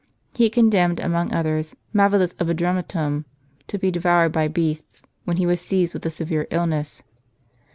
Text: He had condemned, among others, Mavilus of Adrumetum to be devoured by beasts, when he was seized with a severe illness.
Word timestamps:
He 0.33 0.45
had 0.45 0.53
condemned, 0.53 0.99
among 0.99 1.31
others, 1.31 1.75
Mavilus 1.93 2.33
of 2.39 2.47
Adrumetum 2.49 3.25
to 3.67 3.77
be 3.77 3.91
devoured 3.91 4.31
by 4.31 4.47
beasts, 4.47 5.03
when 5.25 5.37
he 5.37 5.45
was 5.45 5.61
seized 5.61 5.93
with 5.93 6.07
a 6.07 6.09
severe 6.09 6.47
illness. 6.49 7.03